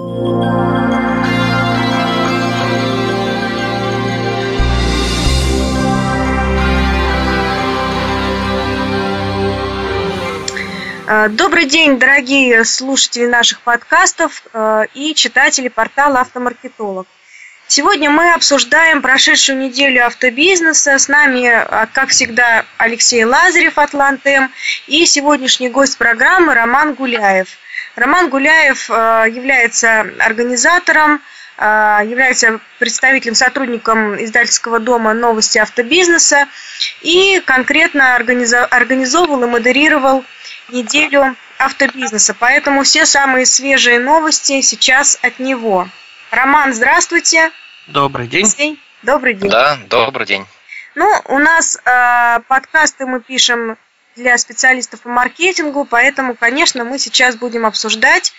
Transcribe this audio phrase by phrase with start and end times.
[0.00, 0.04] Э,
[11.30, 17.08] добрый день, дорогие слушатели наших подкастов э, и читатели портала «Автомаркетолог».
[17.66, 20.96] Сегодня мы обсуждаем прошедшую неделю автобизнеса.
[20.96, 24.52] С нами, э, как всегда, Алексей Лазарев, Атлантем,
[24.86, 27.48] и сегодняшний гость программы Роман Гуляев.
[27.98, 31.20] Роман Гуляев является организатором,
[31.58, 36.46] является представителем, сотрудником издательского дома «Новости автобизнеса»
[37.00, 40.24] и конкретно организовывал и модерировал
[40.68, 45.88] неделю автобизнеса, поэтому все самые свежие новости сейчас от него.
[46.30, 47.50] Роман, здравствуйте.
[47.88, 48.78] Добрый день.
[49.02, 49.50] Добрый день.
[49.50, 50.46] Да, добрый день.
[50.94, 53.76] Ну, у нас э, подкасты мы пишем
[54.18, 58.32] для специалистов по маркетингу, поэтому, конечно, мы сейчас будем обсуждать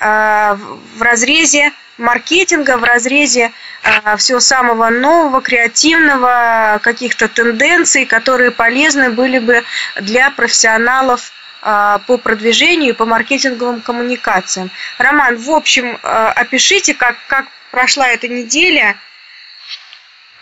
[0.00, 0.56] э,
[0.96, 3.52] в разрезе маркетинга, в разрезе
[3.82, 9.62] э, всего самого нового, креативного, каких-то тенденций, которые полезны были бы
[10.00, 14.70] для профессионалов а, по продвижению и по маркетинговым коммуникациям.
[14.96, 18.96] Роман, в общем, опишите, как, как прошла эта неделя,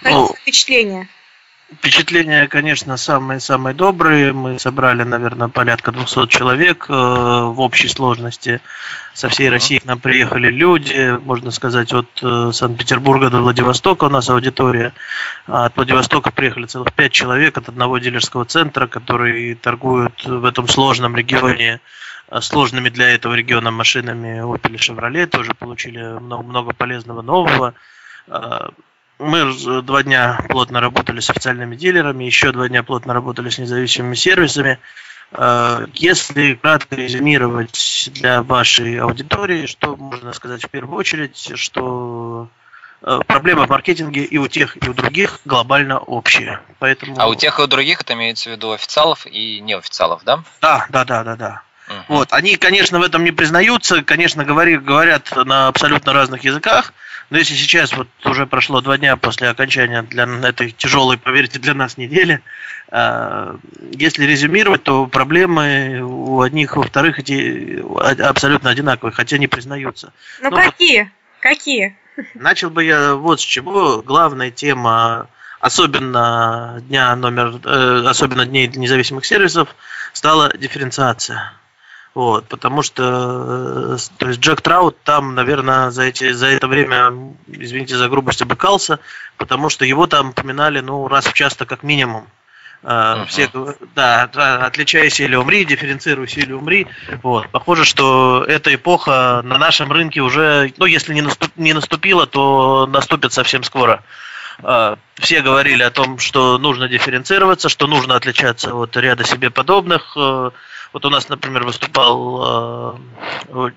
[0.02, 1.08] какие ну, впечатления?
[1.68, 4.32] Впечатления, конечно, самые-самые добрые.
[4.32, 8.60] Мы собрали, наверное, порядка 200 человек э, в общей сложности.
[9.14, 14.08] Со всей России к нам приехали люди, можно сказать, от э, Санкт-Петербурга до Владивостока у
[14.08, 14.92] нас аудитория.
[15.48, 20.68] А от Владивостока приехали целых 5 человек от одного дилерского центра, который торгует в этом
[20.68, 21.80] сложном регионе
[22.30, 25.26] э, сложными для этого региона машинами Opel и Chevrolet.
[25.26, 27.74] Тоже получили много, много полезного нового
[29.18, 34.14] мы два дня плотно работали с официальными дилерами, еще два дня плотно работали с независимыми
[34.14, 34.78] сервисами.
[35.32, 42.48] Э, если кратко резюмировать для вашей аудитории, что можно сказать в первую очередь, что
[43.02, 46.60] э, проблема в маркетинге и у тех, и у других глобально общая.
[46.78, 47.16] Поэтому...
[47.18, 50.42] А у тех и у других это имеется в виду официалов и неофициалов, да?
[50.60, 51.62] Да, да, да, да, да.
[51.88, 51.96] Угу.
[52.08, 52.32] Вот.
[52.32, 56.92] Они, конечно, в этом не признаются, конечно, говори, говорят на абсолютно разных языках,
[57.30, 61.74] но если сейчас вот уже прошло два дня после окончания для этой тяжелой, поверьте, для
[61.74, 62.40] нас недели,
[62.88, 63.58] а,
[63.92, 67.82] если резюмировать, то проблемы у одних, у вторых эти
[68.22, 70.12] абсолютно одинаковые, хотя не признаются.
[70.40, 71.02] Ну но какие?
[71.02, 71.10] Вот
[71.40, 71.96] какие?
[72.34, 74.02] Начал бы я вот с чего.
[74.02, 75.28] Главная тема
[75.60, 79.74] особенно дня номер, э, особенно дней независимых сервисов,
[80.12, 81.52] стала дифференциация.
[82.16, 83.02] Вот, потому что,
[83.94, 87.12] э, то есть Джек Траут там, наверное, за, эти, за это время,
[87.46, 89.00] извините за грубость, обыкался,
[89.36, 92.26] потому что его там поминали, ну, раз в часто как минимум.
[92.82, 93.26] Uh-huh.
[93.26, 93.50] Все,
[93.94, 94.30] да,
[94.64, 96.86] отличайся или умри, дифференцируйся или умри.
[97.22, 97.50] Вот.
[97.50, 102.86] Похоже, что эта эпоха на нашем рынке уже, ну, если не, наступ, не наступила, то
[102.86, 104.02] наступит совсем скоро.
[104.62, 110.16] А, все говорили о том, что нужно дифференцироваться, что нужно отличаться от ряда себе подобных.
[110.96, 112.96] Э, вот у нас, например, выступал
[113.54, 113.70] э,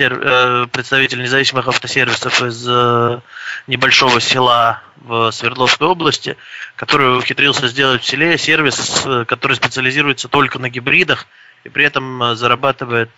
[0.00, 3.20] э, представитель независимых автосервисов из э,
[3.66, 6.36] небольшого села в Свердловской области,
[6.76, 11.26] который ухитрился сделать в селе сервис, который специализируется только на гибридах
[11.64, 13.10] и при этом зарабатывает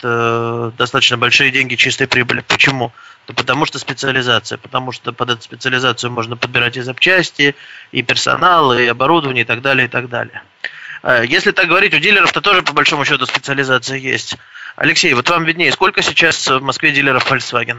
[0.77, 2.43] достаточно большие деньги чистой прибыли.
[2.47, 2.91] Почему?
[3.27, 7.55] Да потому что специализация, потому что под эту специализацию можно подбирать и запчасти,
[7.91, 10.43] и персонал, и оборудование, и так далее, и так далее.
[11.05, 14.37] Э, если так говорить, у дилеров-то тоже по большому счету специализация есть.
[14.75, 17.77] Алексей, вот вам виднее, сколько сейчас в Москве дилеров Volkswagen?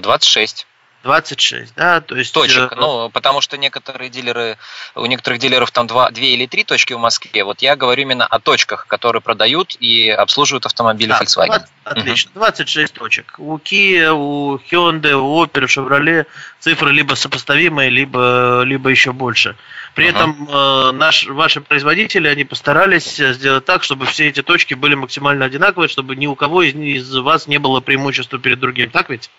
[0.00, 0.66] 26.
[1.02, 2.32] 26, да, то есть...
[2.34, 4.58] Точек, э, ну, потому что некоторые дилеры,
[4.94, 8.26] у некоторых дилеров там два, две или три точки в Москве, вот я говорю именно
[8.26, 11.48] о точках, которые продают и обслуживают автомобили да, Volkswagen.
[11.48, 13.34] 20, отлично, 26 точек.
[13.38, 16.26] У Kia, у Hyundai, у Opel, Chevrolet
[16.58, 19.56] цифры либо сопоставимые, либо, либо еще больше.
[19.94, 20.10] При uh-huh.
[20.10, 25.46] этом э, наш, ваши производители, они постарались сделать так, чтобы все эти точки были максимально
[25.46, 29.30] одинаковые, чтобы ни у кого из, из вас не было преимущества перед другим, так ведь?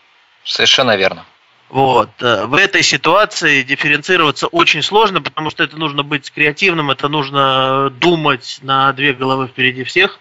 [0.43, 1.25] Совершенно верно.
[1.71, 2.09] Вот.
[2.19, 7.89] Э, в этой ситуации дифференцироваться очень сложно, потому что это нужно быть креативным, это нужно
[7.89, 10.19] думать на две головы впереди всех.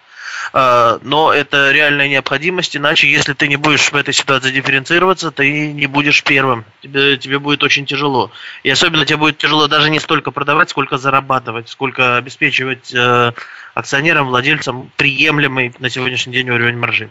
[0.53, 5.73] Э, но это реальная необходимость, иначе если ты не будешь в этой ситуации дифференцироваться, ты
[5.73, 6.63] не будешь первым.
[6.81, 8.31] Тебе, тебе будет очень тяжело.
[8.63, 13.33] И особенно тебе будет тяжело даже не столько продавать, сколько зарабатывать, сколько обеспечивать э,
[13.73, 17.09] акционерам, владельцам приемлемый на сегодняшний день уровень маржи.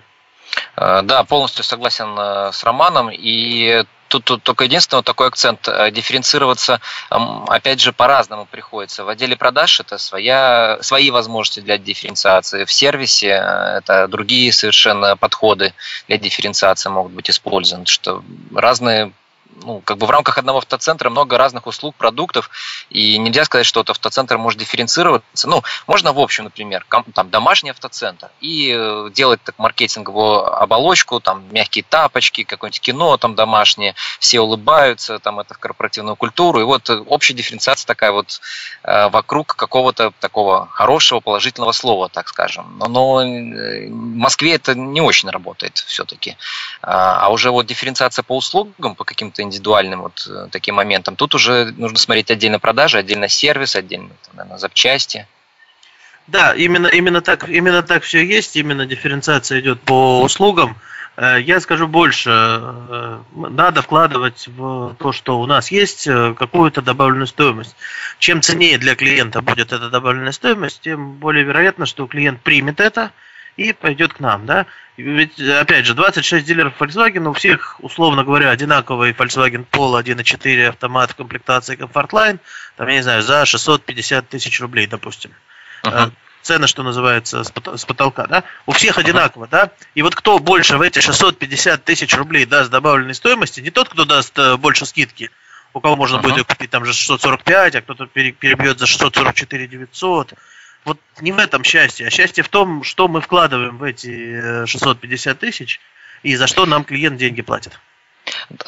[0.76, 2.18] Да, полностью согласен
[2.52, 3.10] с Романом.
[3.12, 5.68] И тут, тут только единственный такой акцент.
[5.68, 9.04] Э, дифференцироваться, опять же, по-разному приходится.
[9.04, 12.64] В отделе продаж это своя, свои возможности для дифференциации.
[12.64, 15.72] В сервисе э, это другие совершенно подходы
[16.08, 17.86] для дифференциации могут быть использованы.
[17.86, 18.22] Что
[18.54, 19.12] разные
[19.62, 22.50] ну, как бы в рамках одного автоцентра много разных услуг, продуктов,
[22.90, 25.48] и нельзя сказать, что вот автоцентр может дифференцироваться.
[25.48, 31.44] Ну, можно в общем, например, там домашний автоцентр и э, делать так маркетинговую оболочку, там
[31.50, 36.88] мягкие тапочки, какое-нибудь кино там домашнее, все улыбаются, там это в корпоративную культуру, и вот
[36.90, 38.40] общая дифференциация такая вот
[38.84, 42.78] э, вокруг какого-то такого хорошего, положительного слова, так скажем.
[42.78, 46.36] Но, но э, в Москве это не очень работает все-таки.
[46.82, 51.16] А, а уже вот дифференциация по услугам, по каким-то индивидуальным вот э, таким моментам.
[51.16, 55.26] Тут уже нужно смотреть отдельно продажи, отдельно сервис, отдельно там, наверное, запчасти.
[56.26, 60.76] Да, именно, именно, так, именно так все есть, именно дифференциация идет по услугам.
[61.16, 67.26] Э, я скажу больше, э, надо вкладывать в то, что у нас есть, какую-то добавленную
[67.26, 67.74] стоимость.
[68.18, 73.12] Чем ценнее для клиента будет эта добавленная стоимость, тем более вероятно, что клиент примет это
[73.56, 74.46] и пойдет к нам.
[74.46, 74.66] Да?
[74.96, 81.12] Ведь, опять же, 26 дилеров Volkswagen, у всех, условно говоря, одинаковый Volkswagen Polo 1.4 автомат
[81.12, 82.38] в комплектации Comfortline,
[82.76, 85.32] там, я не знаю, за 650 тысяч рублей, допустим.
[85.82, 86.12] Uh-huh.
[86.42, 88.44] Цены, что называется, с потолка, да?
[88.66, 89.70] У всех одинаково, да?
[89.94, 94.06] И вот кто больше в эти 650 тысяч рублей даст добавленной стоимости, не тот, кто
[94.06, 95.30] даст э, больше скидки,
[95.74, 96.22] у кого можно uh-huh.
[96.22, 100.34] будет купить там же 645, а кто-то перебьет за 644 900,
[100.84, 105.36] вот не в этом счастье, а счастье в том, что мы вкладываем в эти 650
[105.36, 105.80] э, тысяч
[106.22, 107.78] и за что нам клиент деньги платит.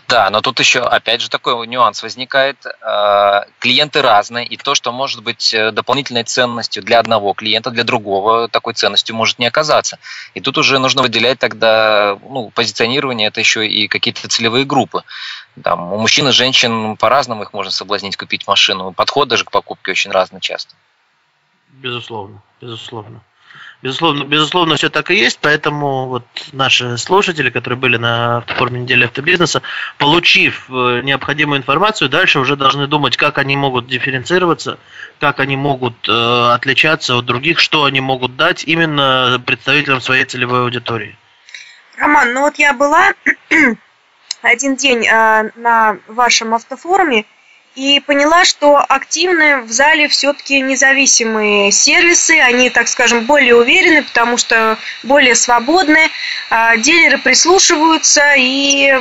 [0.09, 2.65] Да, но тут еще, опять же, такой нюанс возникает.
[2.67, 7.85] Э, клиенты разные, и то, что может быть э, дополнительной ценностью для одного клиента, для
[7.85, 9.99] другого такой ценностью может не оказаться.
[10.35, 15.03] И тут уже нужно выделять тогда ну, позиционирование, это еще и какие-то целевые группы.
[15.63, 18.93] Там, у мужчин и женщин по-разному их можно соблазнить купить машину.
[18.93, 20.75] Подход даже к покупке очень разный часто.
[21.73, 23.23] Безусловно, безусловно.
[23.83, 29.05] Безусловно, безусловно, все так и есть, поэтому вот наши слушатели, которые были на автоформе недели
[29.05, 29.61] автобизнеса,
[29.99, 34.79] получив э, необходимую информацию, дальше уже должны думать, как они могут дифференцироваться,
[35.19, 40.61] как они могут э, отличаться от других, что они могут дать именно представителям своей целевой
[40.63, 41.17] аудитории.
[41.97, 43.13] Роман, ну вот я была
[44.43, 47.25] один день э, на вашем автофоруме,
[47.75, 54.37] и поняла, что активны в зале все-таки независимые сервисы, они, так скажем, более уверены, потому
[54.37, 56.11] что более свободны,
[56.51, 58.93] а дилеры прислушиваются и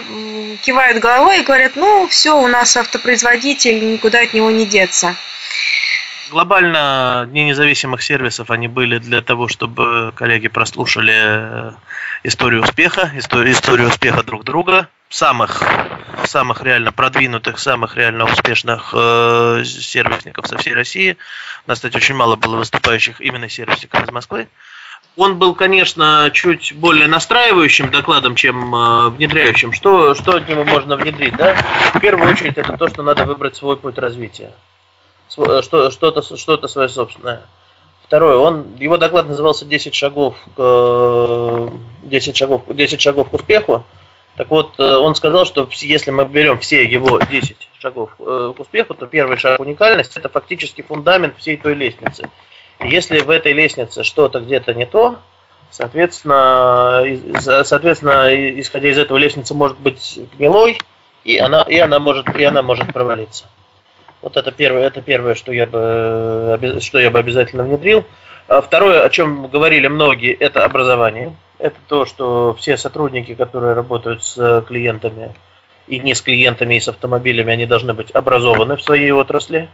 [0.61, 5.15] кивают головой и говорят, ну, все, у нас автопроизводитель, никуда от него не деться.
[6.29, 11.71] Глобально Дни независимых сервисов, они были для того, чтобы коллеги прослушали э,
[12.23, 15.61] историю успеха, историю, историю успеха друг друга, самых
[16.25, 21.17] самых реально продвинутых, самых реально успешных э, сервисников со всей России.
[21.65, 24.47] У нас, кстати, очень мало было выступающих именно сервисников из Москвы.
[25.17, 29.73] Он был, конечно, чуть более настраивающим докладом, чем э, внедряющим.
[29.73, 31.35] Что, что от него можно внедрить?
[31.35, 31.55] Да?
[31.93, 34.51] В первую очередь, это то, что надо выбрать свой путь развития.
[35.37, 37.41] Э, что, что-то, что-то свое собственное.
[38.05, 41.71] Второе, он, его доклад назывался 10 шагов, к,
[42.03, 43.85] 10 шагов, 10 шагов к успеху.
[44.37, 48.59] Так вот, э, он сказал, что если мы берем все его 10 шагов э, к
[48.59, 52.29] успеху, то первый шаг уникальность– это фактически фундамент всей той лестницы.
[52.79, 55.19] Если в этой лестнице что-то где-то не то,
[55.69, 57.03] соответственно,
[57.39, 58.29] соответственно,
[58.59, 60.79] исходя из этого, лестница может быть гнилой,
[61.23, 63.45] и она, и она, может, и она может провалиться.
[64.21, 68.05] Вот это первое, это первое, что я бы, что я бы обязательно внедрил.
[68.47, 74.23] А второе, о чем говорили многие, это образование это то, что все сотрудники, которые работают
[74.23, 75.33] с клиентами
[75.87, 79.69] и не с клиентами, и с автомобилями, они должны быть образованы в своей отрасли.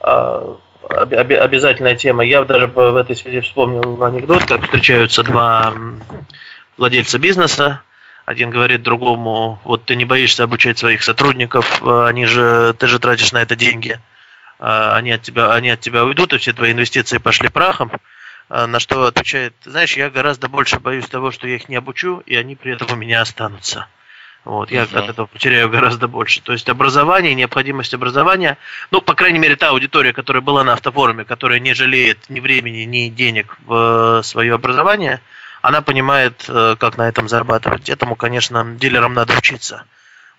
[0.00, 0.56] А,
[0.88, 2.24] обязательная тема.
[2.24, 5.72] Я даже в этой связи вспомнил анекдот, как встречаются два
[6.76, 7.82] владельца бизнеса.
[8.24, 13.32] Один говорит другому, вот ты не боишься обучать своих сотрудников, они же, ты же тратишь
[13.32, 13.98] на это деньги,
[14.60, 17.90] а, они от тебя, они от тебя уйдут, и все твои инвестиции пошли прахом.
[18.54, 22.22] А, на что отвечает, знаешь, я гораздо больше боюсь того, что я их не обучу,
[22.26, 23.86] и они при этом у меня останутся.
[24.44, 24.98] Вот, я uh-huh.
[24.98, 26.42] от этого потеряю гораздо больше.
[26.42, 28.58] То есть образование, необходимость образования,
[28.90, 32.80] ну, по крайней мере, та аудитория, которая была на автофоруме, которая не жалеет ни времени,
[32.80, 35.22] ни денег в э, свое образование,
[35.62, 37.88] она понимает, э, как на этом зарабатывать.
[37.88, 39.84] Этому, конечно, дилерам надо учиться.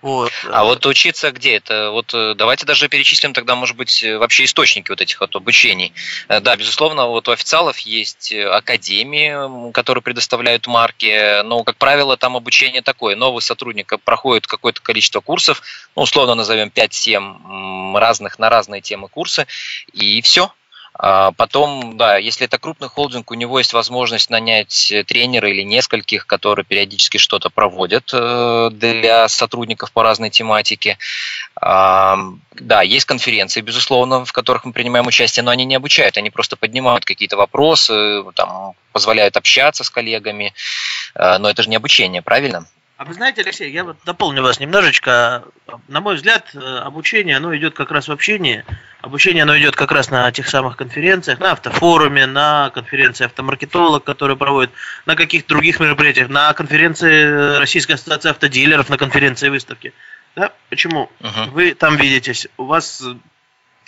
[0.04, 0.34] Вот.
[0.52, 1.56] А вот учиться где?
[1.56, 5.34] Это вот э, давайте даже перечислим тогда, может быть, э, вообще источники вот этих вот
[5.34, 5.94] обучений.
[6.28, 12.36] Э, да, безусловно, вот у официалов есть академии, которые предоставляют марки, но, как правило, там
[12.36, 13.16] обучение такое.
[13.16, 15.62] Новый сотрудник проходит какое-то количество курсов,
[15.96, 19.48] ну, условно назовем 5-7 разных на разные темы курсы,
[19.94, 20.52] и все,
[20.98, 26.28] потом, да, если это крупный холдинг, у него есть возможность нанять э, тренера или нескольких,
[26.28, 30.98] которые периодически что-то проводят э, для сотрудников по разной тематике.
[31.62, 36.56] Да, есть конференции, безусловно, в которых мы принимаем участие, но они не обучают, они просто
[36.56, 40.54] поднимают какие-то вопросы, там, позволяют общаться с коллегами,
[41.16, 42.66] э, но это же не обучение, правильно?
[43.04, 45.44] А вы знаете, Алексей, я вот дополню вас немножечко.
[45.90, 48.64] На мой взгляд, э, обучение, оно идет как раз в общении.
[49.02, 54.38] Обучение, оно идет как раз на тех самых конференциях, на автофоруме, на конференции автомаркетолог, которые
[54.38, 54.72] проводят,
[55.06, 59.94] на каких-то других мероприятиях, на конференции Российской ассоциации автодилеров, на конференции выставки.
[60.38, 60.54] Да?
[60.70, 61.12] Почему?
[61.20, 61.50] Uh-huh.
[61.50, 63.04] Вы там видитесь, у вас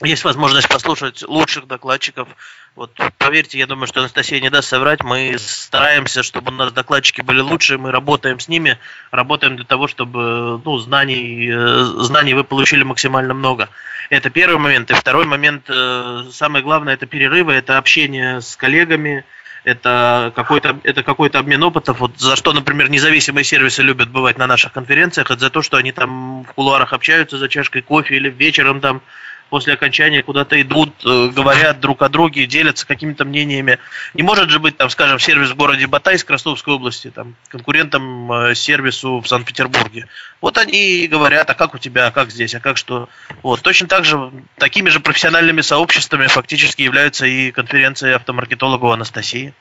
[0.03, 2.27] есть возможность послушать лучших докладчиков.
[2.75, 5.03] Вот поверьте, я думаю, что Анастасия не даст соврать.
[5.03, 7.77] Мы стараемся, чтобы у нас докладчики были лучшие.
[7.77, 8.77] Мы работаем с ними,
[9.11, 13.69] работаем для того, чтобы ну, знаний, э, знаний вы получили максимально много.
[14.09, 14.91] Это первый момент.
[14.91, 19.23] И второй момент, э, самое главное, это перерывы, это общение с коллегами,
[19.63, 22.01] это какой-то это какой-то обмен опытов.
[22.01, 25.77] Вот за что, например, независимые сервисы любят бывать на наших конференциях, это за то, что
[25.77, 29.01] они там в кулуарах общаются за чашкой кофе или вечером там
[29.49, 33.79] после окончания куда-то идут, э, говорят друг о друге, делятся какими-то мнениями.
[34.13, 38.55] Не может же быть, там, скажем, сервис в городе Батайск Ростовской области, там, конкурентом э,
[38.55, 40.07] сервису в Санкт-Петербурге.
[40.41, 43.09] Вот они говорят, а как у тебя, а как здесь, а как что.
[43.43, 43.61] Вот.
[43.61, 49.53] Точно так же, такими же профессиональными сообществами фактически являются и конференции автомаркетологов Анастасии.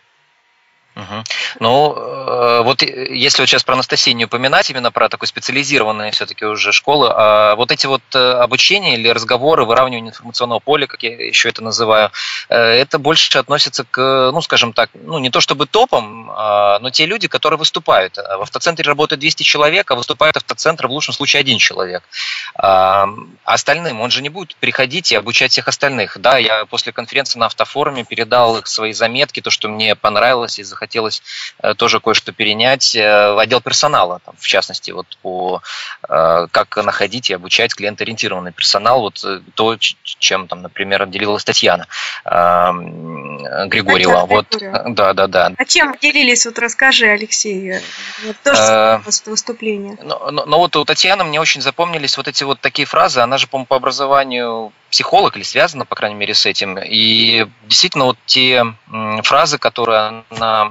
[1.60, 6.44] Ну, э, вот если вот сейчас про Анастасию не упоминать, именно про такой специализированные все-таки
[6.44, 11.10] уже школы, а вот эти вот э, обучения или разговоры, выравнивание информационного поля, как я
[11.10, 12.10] еще это называю,
[12.48, 16.90] э, это больше относится к, ну, скажем так, ну, не то чтобы топам, а, но
[16.90, 18.16] те люди, которые выступают.
[18.16, 22.04] В автоцентре работает 200 человек, а выступает автоцентр в лучшем случае один человек.
[22.54, 23.08] А
[23.44, 26.18] остальным он же не будет приходить и обучать всех остальных.
[26.20, 30.62] Да, я после конференции на автофоруме передал их свои заметки, то, что мне понравилось и
[30.62, 31.22] захотелось хотелось
[31.62, 35.62] э, тоже кое-что перенять э, в отдел персонала, там, в частности, вот по
[36.08, 39.24] э, как находить и обучать клиент-ориентированный персонал, вот
[39.54, 41.86] то, чем, там, например, делилась Татьяна
[42.24, 44.44] Григорьева.
[44.44, 45.52] Татьяна вот, да, да, да.
[45.56, 47.80] А чем делились, вот расскажи, Алексей,
[48.42, 49.96] тоже после выступления.
[50.02, 53.38] Но, но, но вот у Татьяны мне очень запомнились вот эти вот такие фразы, она
[53.38, 56.78] же, по-моему, по образованию психолог или связана, по крайней мере, с этим.
[56.78, 58.64] И действительно, вот те
[59.24, 60.70] фразы, которые она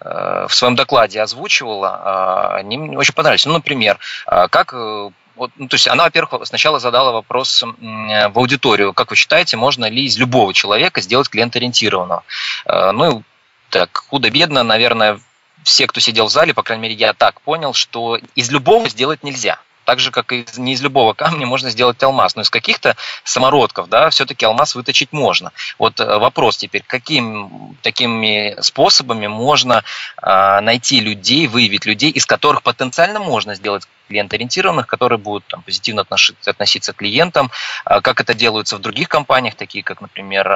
[0.00, 3.44] э, в своем докладе озвучивала, а, они мне очень понравились.
[3.44, 8.38] Ну, например, а, как э, вот, ну, то есть она, во-первых, сначала задала вопрос в
[8.38, 12.24] аудиторию, как вы считаете, можно ли из любого человека сделать клиент-ориентированного?
[12.64, 13.22] Э, ну,
[13.68, 15.20] так, худо-бедно, наверное,
[15.64, 19.22] все, кто сидел в зале, по крайней мере, я так понял, что из любого сделать
[19.22, 22.96] нельзя так же, как и не из любого камня можно сделать алмаз, но из каких-то
[23.24, 25.52] самородков, да, все-таки алмаз выточить можно.
[25.78, 29.82] Вот э, вопрос теперь, какими такими способами можно
[30.22, 36.02] э, найти людей, выявить людей, из которых потенциально можно сделать клиент-ориентированных, которые будут там, позитивно
[36.02, 37.50] относиться, к клиентам,
[37.84, 40.46] а, как это делается в других компаниях, такие как, например,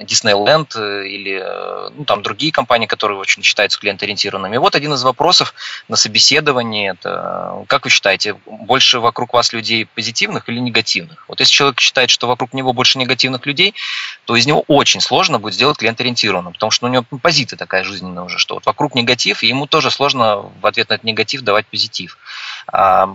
[0.00, 4.56] Disneyland э, или э, ну, там другие компании, которые очень считаются клиент-ориентированными.
[4.56, 5.54] вот один из вопросов
[5.88, 11.24] на собеседовании, это как вы считаете, больше вокруг вас людей позитивных или негативных?
[11.28, 13.74] Вот если человек считает, что вокруг него больше негативных людей,
[14.24, 18.24] то из него очень сложно будет сделать клиент-ориентированным, потому что у него позиция такая жизненная
[18.24, 21.66] уже, что вот вокруг негатив, и ему тоже сложно в ответ на этот негатив давать
[21.66, 22.18] позитив.
[22.66, 23.08] А,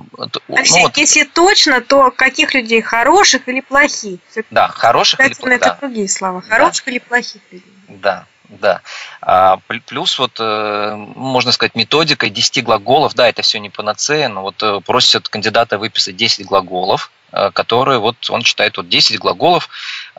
[0.48, 4.20] Алексей, ну, вот, если точно, то каких людей хороших или плохих?
[4.52, 5.58] Да, хороших или плохих.
[5.58, 5.78] Это да.
[5.80, 6.42] другие слова.
[6.42, 6.92] Хороших да.
[6.92, 7.74] или плохих людей?
[7.88, 8.26] Да.
[8.50, 8.82] Да.
[9.22, 14.42] А, плюс вот, э, можно сказать, методика 10 глаголов, да, это все не панацея, но
[14.42, 17.12] вот э, просят кандидата выписать 10 глаголов,
[17.54, 19.70] которые вот он читает вот 10 глаголов,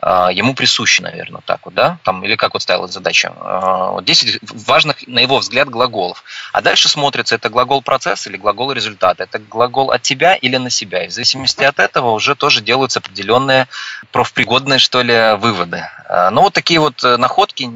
[0.01, 4.05] э, ему присущи, наверное, так вот, да, там, или как вот ставилась задача, э, вот
[4.05, 6.23] 10 важных, на его взгляд, глаголов.
[6.53, 10.69] А дальше смотрится, это глагол процесс или глагол результата, это глагол от тебя или на
[10.69, 11.03] себя.
[11.05, 13.67] И в зависимости от этого уже тоже делаются определенные
[14.11, 15.85] профпригодные, что ли, выводы.
[16.31, 17.69] Но вот такие вот находки,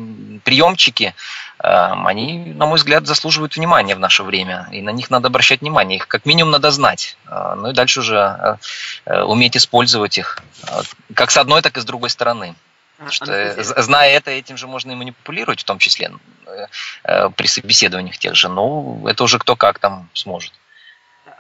[0.44, 1.14] приемчики,
[1.66, 5.98] они, на мой взгляд, заслуживают внимания в наше время, и на них надо обращать внимание,
[5.98, 8.56] их как минимум надо знать, э, ну и дальше уже э,
[9.06, 10.40] э, уметь использовать их,
[11.14, 12.56] как с одной, так и с другой стороны.
[13.00, 16.12] А, что, зная это, этим же можно и манипулировать, в том числе
[17.04, 20.54] при собеседованиях тех же, но это уже кто как там сможет.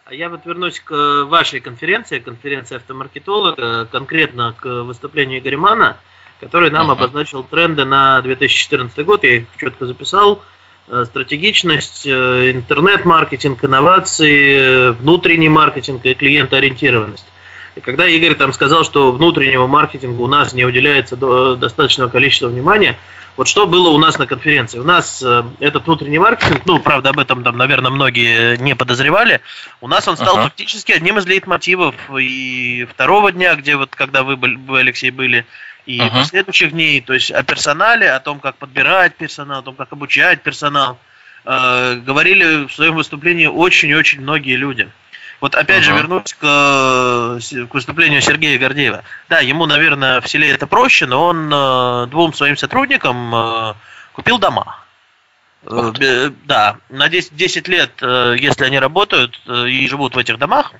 [0.05, 5.98] А я вот вернусь к вашей конференции, конференции автомаркетолога, конкретно к выступлению Игоря Мана,
[6.39, 6.94] который нам uh-huh.
[6.94, 9.24] обозначил тренды на 2014 год.
[9.24, 10.42] Я их четко записал.
[10.88, 17.25] Э, стратегичность, э, интернет-маркетинг, инновации, внутренний маркетинг и клиентоориентированность.
[17.75, 21.15] И когда Игорь там сказал, что внутреннего маркетинга у нас не уделяется
[21.56, 22.98] достаточного количества внимания,
[23.36, 24.77] вот что было у нас на конференции?
[24.77, 29.42] У нас э, этот внутренний маркетинг, ну, правда, об этом там, наверное, многие не подозревали.
[29.82, 30.44] У нас он стал uh-huh.
[30.44, 35.46] фактически одним из лейтмотивов и второго дня, где вот, когда вы, вы Алексей, были,
[35.86, 36.12] и uh-huh.
[36.12, 40.42] последующих дней, то есть о персонале, о том, как подбирать персонал, о том, как обучать
[40.42, 40.98] персонал,
[41.46, 44.89] э, говорили в своем выступлении очень-очень многие люди.
[45.42, 45.86] Вот опять uh-huh.
[45.86, 49.04] же вернусь к, к выступлению Сергея Гордеева.
[49.30, 53.74] Да, ему, наверное, в селе это проще, но он э, двум своим сотрудникам э,
[54.13, 54.86] купил дома.
[55.68, 60.38] Э, да, на 10, 10 лет, э, если они работают э, и живут в этих
[60.38, 60.74] домах,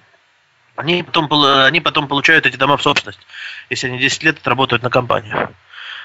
[0.76, 3.20] они потом, они потом получают эти дома в собственность,
[3.70, 5.50] если они 10 лет отработают на компанию.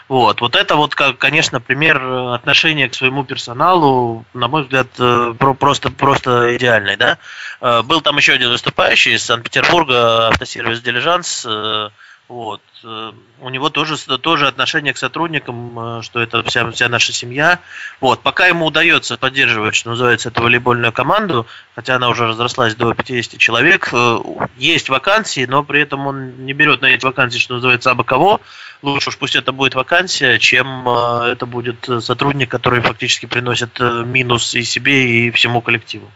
[0.08, 2.02] Вот, вот это вот, конечно, пример
[2.32, 7.18] отношения к своему персоналу, на мой взгляд, э, просто, просто идеальный, да.
[7.60, 11.90] Э, был там еще один выступающий из Санкт-Петербурга, автосервис «Дилижанс», э,
[12.30, 12.60] вот.
[12.84, 13.10] Э,
[13.40, 17.58] у него тоже, тоже отношение к сотрудникам, э, что это вся, вся наша семья.
[18.00, 18.22] Вот.
[18.22, 23.36] Пока ему удается поддерживать, что называется, эту волейбольную команду, хотя она уже разрослась до 50
[23.36, 24.18] человек, э,
[24.56, 28.40] есть вакансии, но при этом он не берет на эти вакансии, что называется, абы кого.
[28.82, 34.62] Лучше уж пусть это будет вакансия, чем это будет сотрудник, который фактически приносит минус и
[34.62, 36.08] себе, и всему коллективу.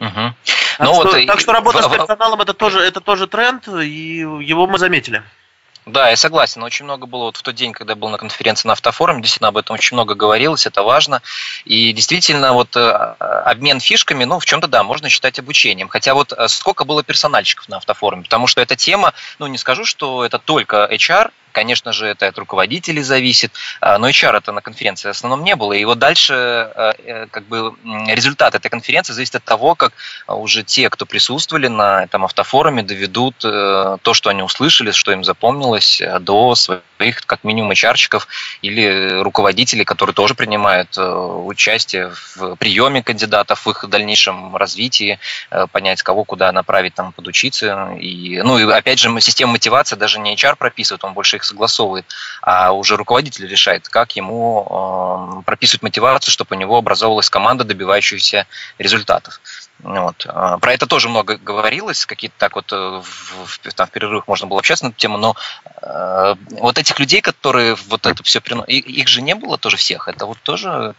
[0.00, 0.34] Угу.
[0.78, 1.92] Так, ну, что, вот, так что работа в...
[1.92, 5.22] с персоналом это тоже, это тоже тренд, и его мы заметили.
[5.88, 6.62] Да, я согласен.
[6.62, 9.48] Очень много было вот в тот день, когда я был на конференции на автофоруме, действительно
[9.48, 11.22] об этом очень много говорилось, это важно.
[11.64, 15.88] И действительно, вот э, обмен фишками, ну, в чем-то, да, можно считать обучением.
[15.88, 19.84] Хотя вот э, сколько было персональщиков на автофоруме, потому что эта тема, ну, не скажу,
[19.84, 23.50] что это только HR, Конечно же, это от руководителей зависит,
[23.80, 25.72] а, но HR это на конференции в основном не было.
[25.72, 27.74] И вот дальше э, э, как бы
[28.06, 29.92] результат этой конференции зависит от того, как
[30.28, 35.24] уже те, кто присутствовали на этом автофоруме, доведут э, то, что они услышали, что им
[35.24, 36.54] запомнилось, до
[36.98, 38.22] своих как минимум HR
[38.62, 45.18] или руководителей, которые тоже принимают участие в приеме кандидатов, в их дальнейшем развитии,
[45.72, 47.96] понять, кого куда направить там подучиться.
[48.00, 52.06] И, ну и опять же, система мотивации даже не HR прописывает, он больше их согласовывает,
[52.42, 58.46] а уже руководитель решает, как ему э, прописывать мотивацию, чтобы у него образовалась команда, добивающаяся
[58.78, 59.40] результатов.
[59.82, 60.26] Вот.
[60.28, 64.48] А, про это тоже много говорилось, какие-то так вот э, в, там, в перерывах можно
[64.48, 65.36] было общаться на эту тему, но
[65.80, 70.08] э, вот этих людей, которые вот это все приносят, их же не было тоже всех,
[70.08, 70.94] это вот тоже...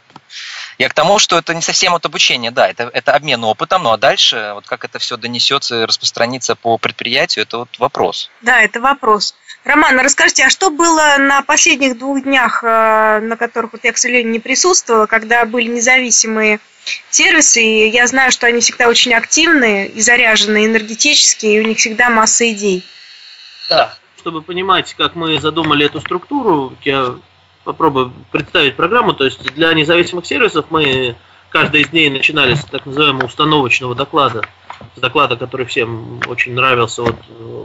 [0.78, 3.92] Я к тому, что это не совсем от обучения, да, это, это обмен опытом, ну
[3.92, 8.30] а дальше, вот как это все донесется и распространится по предприятию, это вот вопрос.
[8.42, 9.36] Да, это вопрос.
[9.66, 13.98] Роман, расскажите, а что было на последних двух днях, э, на которых вот я, к
[13.98, 16.62] сожалению, не присутствовала, когда были независимые
[17.10, 21.78] сервисы, и я знаю, что они всегда очень активные и заряженные энергетически, и у них
[21.78, 22.84] всегда масса идей.
[23.70, 27.16] Да, чтобы понимать, как мы задумали эту структуру, я
[27.64, 29.14] попробую представить программу.
[29.14, 31.16] То есть для независимых сервисов мы
[31.50, 34.44] каждый из дней начинали с так называемого установочного доклада
[34.96, 37.16] с доклада, который всем очень нравился от,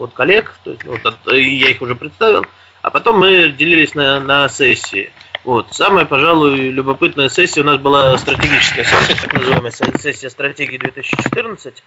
[0.00, 2.44] от коллег, то есть, вот, от, я их уже представил,
[2.82, 5.12] а потом мы делились на, на сессии.
[5.44, 5.66] Вот.
[5.72, 11.82] Самая, пожалуй, любопытная сессия у нас была стратегическая сессия, так называемая сессия стратегии 2014,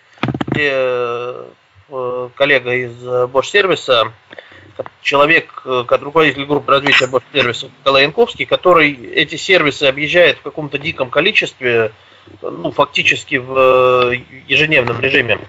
[0.47, 4.13] где э, коллега из Bosch сервиса,
[5.01, 10.77] человек, как руководитель группы развития Bosch сервиса Николай Янковский, который эти сервисы объезжает в каком-то
[10.77, 11.93] диком количестве,
[12.43, 15.39] ну, фактически в э, ежедневном режиме.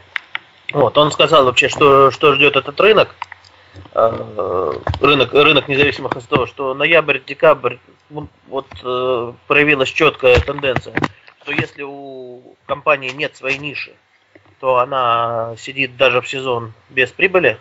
[0.72, 3.27] Вот, он сказал вообще, что, что ждет этот рынок, э,
[3.94, 7.76] рынок, рынок независимых от того, что ноябрь, декабрь,
[8.10, 10.94] ну, вот э, проявилась четкая тенденция,
[11.42, 13.92] что если у компании нет своей ниши,
[14.60, 17.58] то она сидит даже в сезон без прибыли.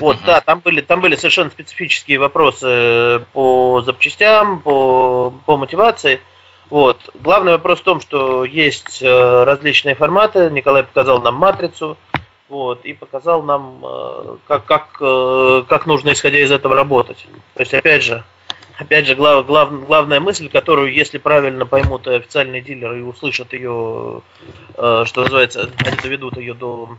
[0.00, 0.26] Вот, uh-huh.
[0.26, 6.20] да, там были, там были совершенно специфические вопросы по запчастям, по, по мотивации.
[6.70, 7.10] Вот.
[7.14, 10.50] Главный вопрос в том, что есть э, различные форматы.
[10.50, 11.96] Николай показал нам матрицу.
[12.48, 17.26] Вот, и показал нам, э, как, как, э, как нужно, исходя из этого, работать.
[17.54, 18.22] То есть, опять же,
[18.78, 24.22] опять же, глав, глав, главная мысль, которую, если правильно поймут официальные дилеры и услышат ее,
[24.74, 26.96] что называется, они доведут ее до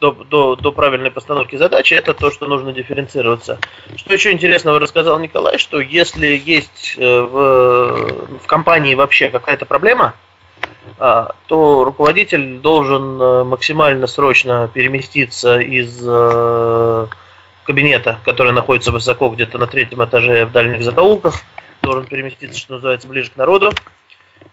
[0.00, 3.58] до, до, до правильной постановки задачи, это то, что нужно дифференцироваться.
[3.96, 10.14] Что еще интересного рассказал Николай, что если есть э, в, в компании вообще какая-то проблема,
[10.96, 17.06] то руководитель должен э, максимально срочно переместиться из э,
[17.64, 21.36] кабинета, который находится высоко, где-то на третьем этаже в дальних закоулках,
[21.82, 23.72] должен переместиться, что называется, ближе к народу.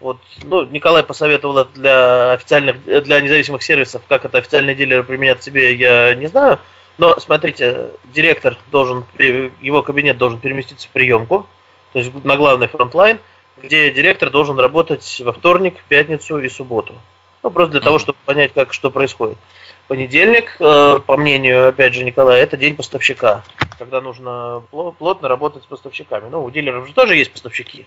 [0.00, 5.42] Вот, ну, Николай посоветовал это для официальных, для независимых сервисов, как это официальные дилеры применят
[5.42, 6.58] себе, я не знаю.
[6.98, 11.46] Но смотрите, директор должен, его кабинет должен переместиться в приемку,
[11.92, 13.18] то есть на главный frontline,
[13.62, 16.94] где директор должен работать во вторник, пятницу и субботу.
[17.42, 19.38] Ну, просто для того, чтобы понять, как что происходит.
[19.86, 23.42] Понедельник, э, по мнению, опять же, Николая, это день поставщика,
[23.78, 26.28] когда нужно плотно работать с поставщиками.
[26.28, 27.86] Ну, у дилеров же тоже есть поставщики.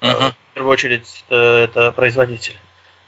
[0.00, 0.32] Uh-huh.
[0.32, 2.56] В первую очередь, это, это производитель.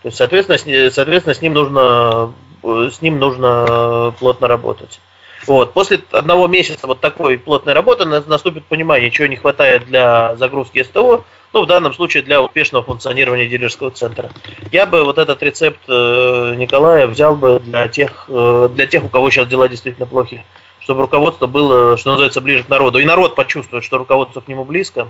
[0.03, 2.33] То есть, соответственно, с, соответственно, с ним нужно
[2.63, 5.01] с ним нужно плотно работать.
[5.47, 5.73] Вот.
[5.73, 11.25] После одного месяца вот такой плотной работы наступит понимание, чего не хватает для загрузки СТО,
[11.53, 14.31] ну, в данном случае для успешного функционирования дилерского центра.
[14.73, 19.09] Я бы вот этот рецепт э, Николая взял бы для тех, э, для тех, у
[19.09, 20.45] кого сейчас дела действительно плохи,
[20.81, 22.99] чтобы руководство было, что называется, ближе к народу.
[22.99, 25.09] И народ почувствует, что руководство к нему близко.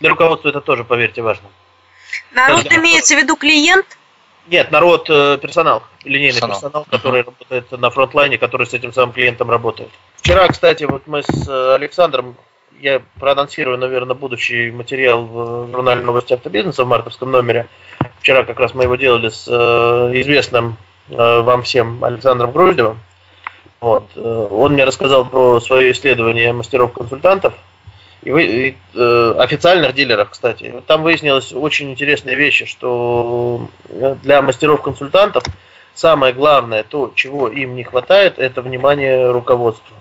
[0.00, 1.48] Для руководства это тоже, поверьте, важно.
[2.32, 3.86] Народ Скажем, имеется в виду клиент?
[4.46, 7.26] Нет, народ э, персонал, линейный персонал, персонал который uh-huh.
[7.26, 9.90] работает на фронтлайне, который с этим самым клиентом работает.
[10.16, 12.36] Вчера, кстати, вот мы с Александром,
[12.80, 17.66] я проанонсирую, наверное, будущий материал в журнале «Новости автобизнеса» в мартовском номере.
[18.20, 19.52] Вчера как раз мы его делали с э,
[20.20, 20.76] известным
[21.08, 22.98] вам всем Александром Груздевым.
[23.80, 24.14] Вот.
[24.16, 27.54] Он мне рассказал про свое исследование мастеров-консультантов–
[28.22, 30.82] и вы, и, э, официальных дилеров, кстати.
[30.86, 35.44] Там выяснилось очень интересные вещи, что э, для мастеров-консультантов
[35.94, 39.96] самое главное, то, чего им не хватает, это внимание руководства.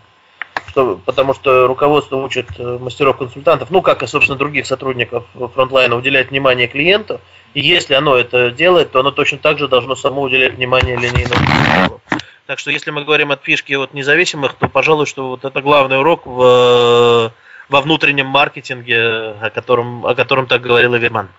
[0.78, 6.30] Что, потому что руководство учит э, мастеров-консультантов, ну, как и, собственно, других сотрудников фронтлайна, уделять
[6.30, 7.20] внимание клиенту.
[7.56, 12.00] И если оно это делает, то оно точно так же должно само уделять внимание линейному
[12.46, 15.98] Так что, если мы говорим от фишки от независимых, то, пожалуй, что вот это главный
[15.98, 17.34] урок в
[17.70, 21.30] во внутреннем маркетинге, о котором, о котором так говорил Эверман.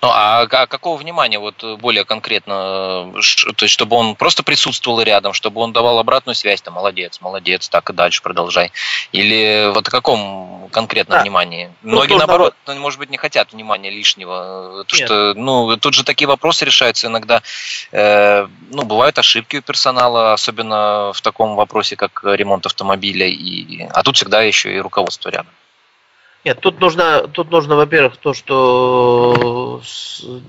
[0.00, 3.12] Ну, а, а какого внимания вот более конкретно,
[3.56, 7.68] то есть чтобы он просто присутствовал рядом, чтобы он давал обратную связь, там, молодец, молодец,
[7.68, 8.72] так и дальше продолжай.
[9.12, 11.22] Или вот о каком конкретном да.
[11.22, 11.70] внимании?
[11.82, 14.84] Ну, Многие, ну, наоборот, ну, может быть, не хотят внимания лишнего.
[14.86, 17.42] То, что, ну, тут же такие вопросы решаются иногда.
[17.90, 23.26] Э, ну, бывают ошибки у персонала, особенно в таком вопросе, как ремонт автомобиля.
[23.26, 25.52] И, а тут всегда еще и руководство рядом.
[26.44, 29.82] Нет, тут нужно, тут нужно, во-первых, то, что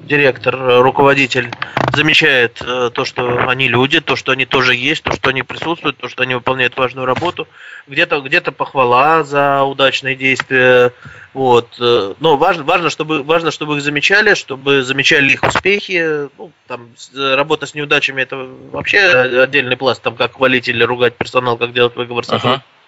[0.05, 1.51] директор, руководитель
[1.93, 5.97] замечает э, то, что они люди, то, что они тоже есть, то, что они присутствуют,
[5.97, 7.47] то, что они выполняют важную работу.
[7.87, 10.93] Где-то где похвала за удачные действия.
[11.33, 11.75] Вот.
[11.79, 16.29] Э, но важно, важно, чтобы, важно, чтобы их замечали, чтобы замечали их успехи.
[16.37, 18.99] Ну, там, работа с неудачами это вообще
[19.41, 22.61] отдельный пласт, там, как хвалить или ругать персонал, как делать выговор сотрудникам.
[22.61, 22.78] Uh-huh.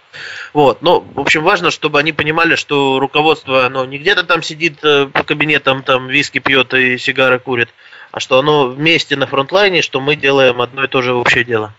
[0.53, 4.83] Вот, ну, в общем, важно, чтобы они понимали, что руководство, оно не где-то там сидит
[4.83, 7.69] э, по кабинетам, там виски пьет и сигары курит,
[8.11, 11.73] а что оно вместе на фронтлайне, что мы делаем одно и то же общее дело.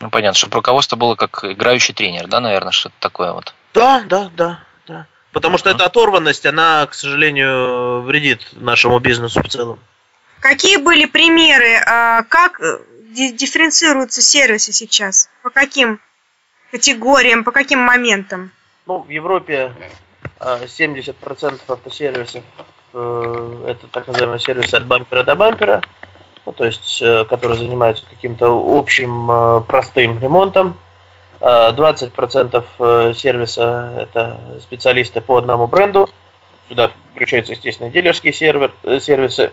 [0.00, 3.54] Ну, понятно, чтобы руководство было как играющий тренер, да, наверное, что-то такое вот.
[3.74, 5.06] Да, да, да, да.
[5.32, 5.60] Потому uh-huh.
[5.60, 9.78] что эта оторванность, она, к сожалению, вредит нашему бизнесу в целом.
[10.40, 12.78] Какие были примеры, а, как э,
[13.10, 15.30] дифференцируются сервисы сейчас?
[15.42, 16.00] По каким
[16.74, 18.50] категориям, по каким моментам?
[18.86, 19.70] Ну, в Европе
[20.40, 21.14] 70%
[21.68, 22.42] а, автосервисов
[22.92, 25.82] э, это так называемые сервисы от бампера до бампера,
[26.44, 30.76] ну, то есть, э, которые занимаются каким-то общим э, простым ремонтом.
[31.40, 36.08] 20% сервиса это специалисты по одному бренду.
[36.70, 39.52] Сюда включаются, естественно, дилерские сервер, сервисы.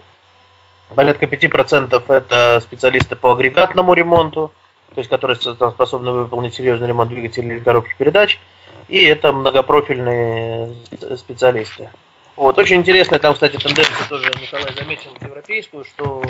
[0.96, 4.54] Порядка 5% это специалисты по агрегатному ремонту
[4.94, 8.40] то есть которые способны выполнить серьезный ремонт двигателей или коробки передач,
[8.88, 10.76] и это многопрофильные
[11.18, 11.90] специалисты.
[12.36, 16.24] Вот, очень интересная там, кстати, тенденция тоже Николай заметил европейскую, что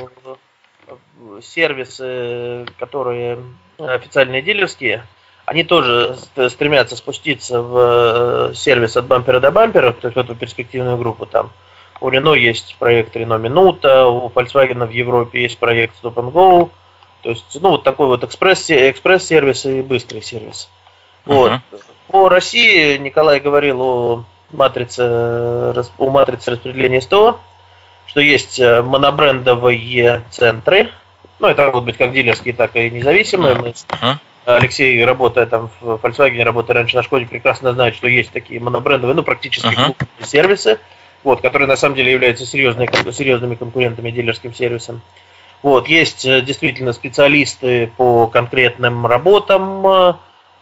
[1.41, 3.39] сервисы, которые
[3.78, 5.06] официальные дилерские,
[5.45, 6.17] они тоже
[6.50, 11.52] стремятся спуститься в сервис от бампера до бампера, то есть в эту перспективную группу там.
[12.00, 16.69] У Renault есть проект Renault Minuta, у Volkswagen в Европе есть проект Stop and Go,
[17.22, 20.70] то есть, ну, вот такой вот экспресс, экспресс-сервис и быстрый сервис.
[21.26, 21.52] Вот.
[21.52, 21.82] Uh-huh.
[22.08, 27.40] По России Николай говорил о матрице, о матрице распределения СТО,
[28.08, 30.90] что есть э, монобрендовые центры,
[31.40, 33.56] ну, это могут быть как дилерские, так и независимые.
[33.56, 34.18] Uh-huh.
[34.46, 39.16] Алексей, работая там в Volkswagen, работая раньше на Шкоде, прекрасно знает, что есть такие монобрендовые,
[39.16, 39.96] ну, практически uh-huh.
[40.24, 40.80] сервисы,
[41.24, 45.02] вот, которые на самом деле являются серьезными, серьезными конкурентами дилерским сервисам.
[45.63, 50.13] Вот, есть э, действительно специалисты по конкретным работам, э,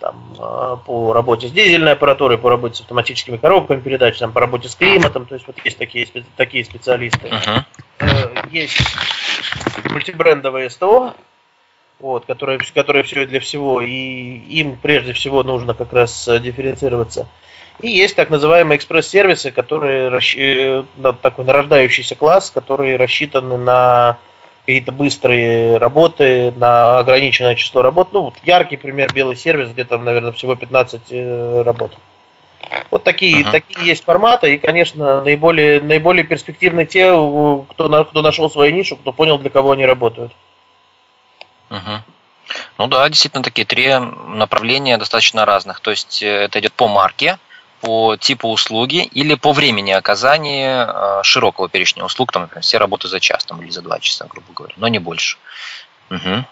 [0.02, 4.42] там, э, по работе с дизельной аппаратурой, по работе с автоматическими коробками передач, там, по
[4.42, 7.28] работе с климатом, то есть вот есть такие, такие специалисты.
[7.28, 8.48] Uh-huh.
[8.52, 8.78] Есть
[9.90, 11.14] мультибрендовые СТО,
[12.00, 17.28] вот, которые, которые все для всего, и им прежде всего нужно как раз дифференцироваться.
[17.82, 20.12] И есть так называемые экспресс-сервисы, которые
[21.22, 24.18] такой нарождающийся класс, которые рассчитаны на
[24.70, 28.10] какие-то быстрые работы, на ограниченное число работ.
[28.14, 31.98] Ну, вот яркий пример белый сервис, где там, наверное, всего 15 э, работ.
[32.92, 33.52] Вот такие, uh-huh.
[33.52, 39.12] такие есть форматы, и, конечно, наиболее, наиболее перспективны те, кто, кто нашел свою нишу, кто
[39.12, 40.34] понял, для кого они работают.
[41.72, 42.02] Uh-huh.
[42.78, 45.80] Ну да, действительно, такие три направления достаточно разных.
[45.80, 47.40] То есть э, это идет по марке,
[47.82, 53.08] по типу услуги или по времени оказания э, широкого перечня услуг, там, например, все работы
[53.08, 55.38] за час там, или за два часа, грубо говоря, но не больше.
[56.10, 56.46] Угу.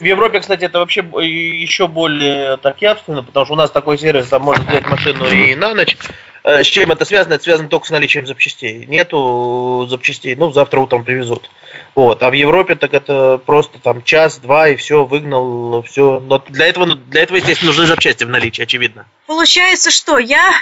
[0.00, 4.28] В Европе, кстати, это вообще еще более так явственно, потому что у нас такой сервис,
[4.28, 5.96] там можно взять машину и на ночь,
[6.44, 7.34] Э, с чем это связано?
[7.34, 8.84] Это связано только с наличием запчастей.
[8.86, 11.50] Нету запчастей, ну, завтра утром привезут.
[11.94, 12.22] Вот.
[12.22, 16.20] А в Европе так это просто там час-два и все, выгнал, все.
[16.20, 19.06] Но для этого, для этого, естественно, нужны запчасти в наличии, очевидно.
[19.26, 20.52] Получается, что я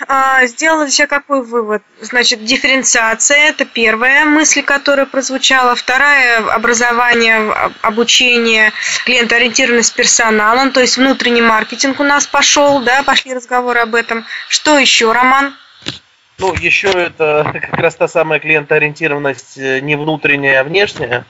[0.43, 1.83] э, сделала себя какой вывод?
[2.01, 5.75] Значит, дифференциация– это первая мысль, которая прозвучала.
[5.75, 8.73] Вторая– образование, обучение,
[9.05, 14.25] клиентоориентированность персоналом, то есть внутренний маркетинг у нас пошел, да, пошли разговоры об этом.
[14.49, 15.55] Что еще, Роман?
[16.41, 21.27] Ну, еще это как раз та самая клиентоориентированность э, не внутренняя, а внешняя.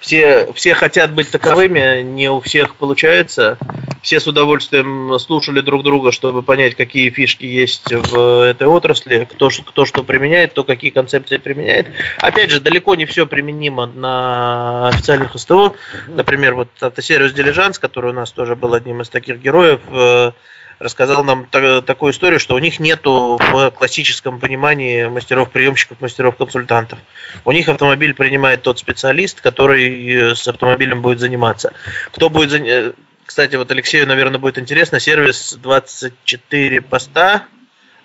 [0.00, 3.58] Все, все хотят быть таковыми, не у всех получается.
[4.00, 9.48] Все с удовольствием слушали друг друга, чтобы понять, какие фишки есть в этой отрасли, кто,
[9.48, 11.88] кто что применяет, кто какие концепции применяет.
[12.18, 15.74] Опять же, далеко не все применимо на официальных СТО.
[16.06, 20.30] Например, вот автосервис Дилижанс, который у нас тоже был одним из таких героев, э,
[20.78, 26.98] рассказал нам такую историю, что у них нету в классическом понимании мастеров-приемщиков, мастеров-консультантов.
[27.44, 31.72] У них автомобиль принимает тот специалист, который с автомобилем будет заниматься.
[32.12, 32.94] Кто будет заниматься?
[33.28, 37.44] Кстати, вот Алексею, наверное, будет интересно, сервис 24 поста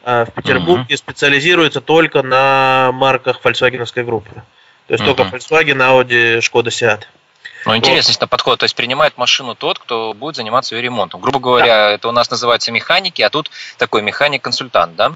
[0.03, 0.97] а, в Петербурге uh-huh.
[0.97, 4.43] специализируется только на марках Volkswagen группы.
[4.88, 5.15] То есть uh-huh.
[5.15, 7.03] только Volkswagen, Audi, Skoda, Seat.
[7.65, 8.30] Ну, интересный вот.
[8.30, 8.60] подход.
[8.60, 11.21] То есть принимает машину тот, кто будет заниматься ее ремонтом.
[11.21, 11.91] Грубо говоря, да.
[11.91, 15.13] это у нас называется механики, а тут такой механик-консультант, да?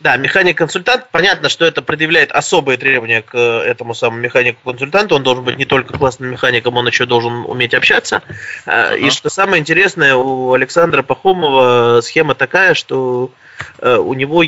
[0.00, 5.14] Да, механик-консультант, понятно, что это предъявляет особые требования к э, этому самому механику-консультанту.
[5.14, 8.22] Он должен быть не только классным механиком, он еще должен уметь общаться.
[8.66, 8.98] Uh-huh.
[8.98, 13.30] И что самое интересное, у Александра Пахомова схема такая, что
[13.78, 14.42] э, у него, у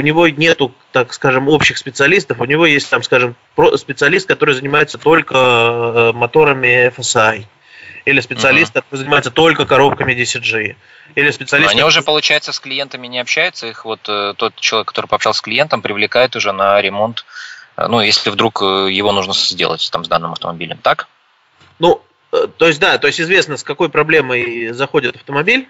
[0.00, 3.36] него нету, так скажем, общих специалистов, у него есть, там, скажем,
[3.76, 7.44] специалист, который занимается только моторами FSI
[8.04, 8.82] или специалист, uh-huh.
[8.82, 10.76] который занимается только коробками DCG,
[11.14, 11.68] или специалист.
[11.68, 15.38] Но они уже, получается, с клиентами не общаются, их вот э, тот человек, который пообщался
[15.38, 17.24] с клиентом, привлекает уже на ремонт,
[17.76, 21.08] э, ну, если вдруг э, его нужно сделать там с данным автомобилем, так?
[21.78, 25.68] Ну, то есть, да, то есть известно, с какой проблемой заходит автомобиль,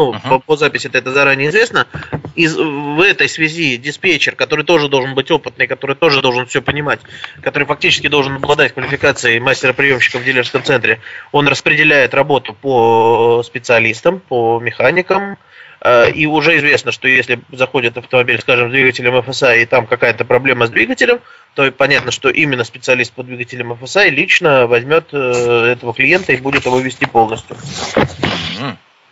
[0.00, 0.28] ну, uh-huh.
[0.28, 1.86] по, по записи это заранее известно.
[2.34, 7.00] Из, в этой связи диспетчер, который тоже должен быть опытный, который тоже должен все понимать,
[7.42, 11.00] который фактически должен обладать квалификацией мастера-приемщика в дилерском центре,
[11.32, 15.36] он распределяет работу по специалистам, по механикам,
[15.82, 20.24] э, и уже известно, что если заходит автомобиль, скажем, с двигателем FSI, и там какая-то
[20.24, 21.20] проблема с двигателем,
[21.54, 26.64] то понятно, что именно специалист по двигателям FSI лично возьмет э, этого клиента и будет
[26.64, 27.58] его вести полностью.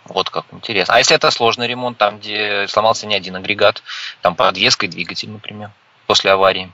[0.09, 0.95] Вот как интересно.
[0.95, 3.83] А если это сложный ремонт, там, где сломался не один агрегат,
[4.23, 5.71] там подвеска и двигатель, например,
[6.07, 6.73] после аварии?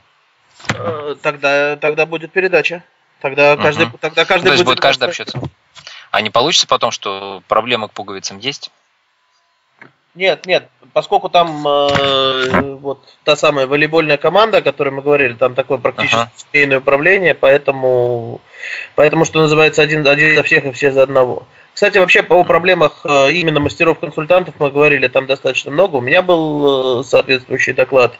[0.74, 2.82] Э, тогда, тогда будет передача.
[3.20, 3.98] Тогда каждый, угу.
[3.98, 5.40] тогда каждый То есть будет, будет каждый общаться.
[6.10, 8.70] А не получится потом, что проблемы к пуговицам есть?
[10.14, 15.54] Нет, нет, поскольку там э, вот та самая волейбольная команда, о которой мы говорили, там
[15.54, 16.30] такое практически ага.
[16.52, 18.40] семейное управление, поэтому,
[18.94, 21.42] поэтому что называется один, один за всех и все за одного.
[21.74, 25.96] Кстати, вообще по проблемах э, именно мастеров-консультантов мы говорили там достаточно много.
[25.96, 28.16] У меня был э, соответствующий доклад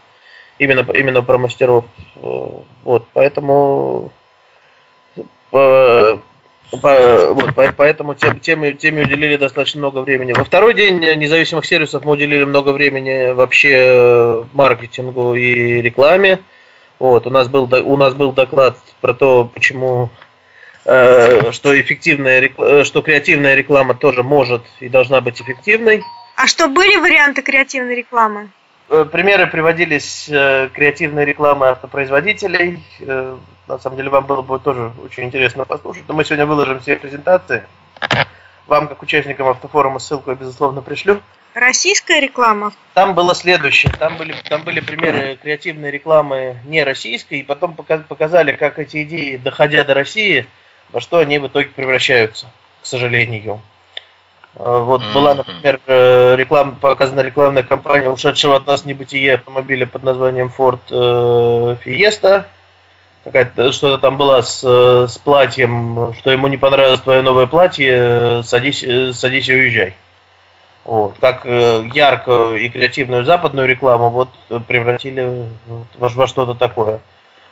[0.59, 1.85] именно, именно про мастеров.
[2.17, 2.49] Э,
[2.83, 4.11] вот, поэтому
[6.73, 10.33] вот, поэтому тем, теме, теме уделили достаточно много времени.
[10.33, 16.41] Во второй день независимых сервисов мы уделили много времени вообще маркетингу и рекламе.
[16.99, 20.11] Вот, у нас был у нас был доклад про то, почему
[20.85, 26.03] Э, что эффективная, э, что креативная реклама тоже может и должна быть эффективной.
[26.37, 28.51] А что были варианты креативной рекламы?
[28.91, 32.81] Э, примеры приводились э, креативной рекламы автопроизводителей.
[33.67, 36.05] На самом деле вам было бы тоже очень интересно послушать.
[36.07, 37.65] Но мы сегодня выложим все презентации.
[38.67, 41.21] Вам, как участникам автофорума, ссылку я, безусловно, пришлю.
[41.55, 42.73] Российская реклама?
[42.95, 43.93] Там было следующее.
[43.99, 49.37] Там были, там были примеры креативной рекламы не российской, и потом показали, как эти идеи,
[49.37, 50.47] доходя до России,
[50.91, 52.47] во что они в итоге превращаются,
[52.83, 53.61] к сожалению.
[54.57, 55.13] А, вот mm-hmm.
[55.13, 60.81] была, например, э, реклама, показана рекламная кампания ушедшего от нас небытие автомобиля под названием Ford
[60.91, 62.47] э, Fiesta.
[63.25, 68.43] Какая-то что-то там было с, э, с платьем, что ему не понравилось твое новое платье,
[68.45, 68.85] садись,
[69.17, 69.95] садись и уезжай.
[70.85, 71.15] Вот.
[71.19, 74.29] Как яркую и креативную западную рекламу вот
[74.67, 75.49] превратили
[75.99, 77.01] во, во что-то такое.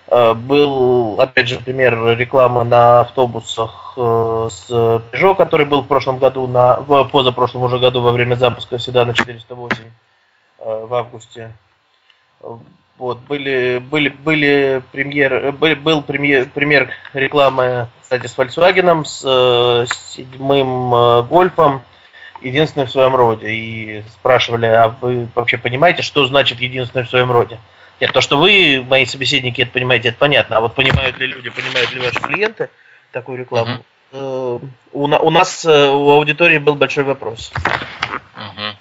[0.08, 6.18] Э, был, опять же, пример рекламы на автобусах э, с Peugeot, который был в прошлом
[6.18, 9.78] году, на, в позапрошлом уже году во время запуска седана 408
[10.58, 11.52] э, в августе.
[12.98, 21.26] Вот, были, были, были премьер, был, был премьер, пример рекламы, кстати, с Volkswagen, с седьмым
[21.26, 21.82] гольфом,
[22.42, 23.50] единственный в своем роде.
[23.50, 27.58] И спрашивали, а вы вообще понимаете, что значит единственный в своем роде?
[28.00, 30.56] Нет, то, что вы, мои собеседники, это понимаете, это понятно.
[30.56, 32.68] А вот понимают ли люди, понимают ли ваши клиенты
[33.12, 33.84] такую рекламу?
[34.12, 34.68] Uh-huh.
[34.92, 37.52] У, у нас, э, у аудитории был большой вопрос.
[37.54, 38.74] Uh-huh.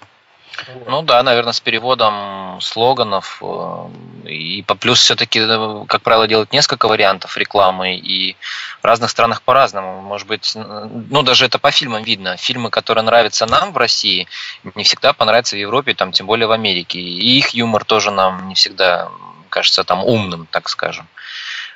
[0.85, 3.41] Ну да, наверное, с переводом слоганов.
[3.41, 3.89] Э,
[4.25, 8.35] и по плюс все-таки, э, как правило, делают несколько вариантов рекламы, и
[8.81, 10.01] в разных странах по-разному.
[10.01, 12.37] Может быть, ну даже это по фильмам видно.
[12.37, 14.27] Фильмы, которые нравятся нам в России,
[14.75, 16.99] не всегда понравятся в Европе, там, тем более в Америке.
[16.99, 19.09] И их юмор тоже нам не всегда
[19.49, 21.07] кажется там умным, так скажем.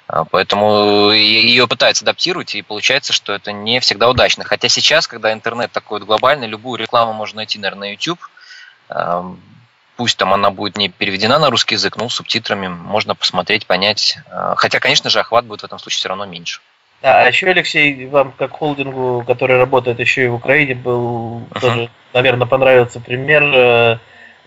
[0.08, 4.44] А, поэтому ее пытаются адаптировать, и получается, что это не всегда удачно.
[4.44, 8.20] Хотя сейчас, когда интернет такой вот глобальный, любую рекламу можно найти, наверное, на YouTube–
[9.98, 14.18] Пусть там она будет не переведена на русский язык, но субтитрами можно посмотреть, понять.
[14.30, 16.60] А, хотя, конечно же, охват будет в этом случае все равно меньше.
[17.02, 21.60] Да, а еще, Алексей, вам как холдингу, который работает еще и в Украине, был uh-huh.
[21.62, 23.98] тоже, наверное, понравился пример э,